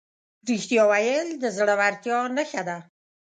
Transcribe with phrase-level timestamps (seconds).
[0.47, 2.77] رښتیا ویل د زړهورتیا نښه ده.